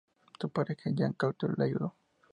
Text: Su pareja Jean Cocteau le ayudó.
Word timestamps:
Su 0.39 0.49
pareja 0.49 0.89
Jean 0.91 1.13
Cocteau 1.13 1.53
le 1.55 1.65
ayudó. 1.65 1.93